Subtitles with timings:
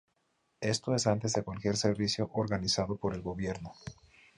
[0.61, 3.73] Esto es antes de cualquier servicio organizado por el gobierno.